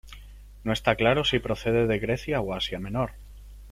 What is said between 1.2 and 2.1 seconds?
si procede de